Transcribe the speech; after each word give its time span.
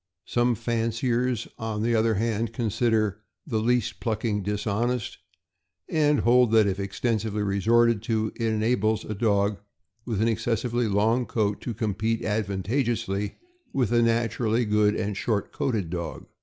Some 0.25 0.55
fanciers, 0.55 1.47
on 1.59 1.83
the 1.83 1.93
other 1.93 2.15
hand, 2.15 2.53
consider 2.53 3.21
the 3.45 3.59
least 3.59 3.99
plucking 3.99 4.41
dishonest, 4.41 5.19
and 5.87 6.21
hold 6.21 6.51
that, 6.53 6.65
if 6.65 6.79
extensively 6.79 7.43
resorted 7.43 8.01
to, 8.09 8.31
it 8.35 8.47
enables 8.47 9.05
a 9.05 9.13
dog 9.13 9.59
with 10.03 10.19
an 10.19 10.27
excess 10.27 10.63
ively 10.63 10.91
long 10.91 11.27
coat 11.27 11.61
to 11.61 11.75
compete 11.75 12.23
advantageously 12.25 13.35
with 13.73 13.91
a 13.93 14.01
naturally 14.01 14.65
good 14.65 14.95
and 14.95 15.17
short 15.17 15.51
coated 15.51 15.91
dog. 15.91 16.25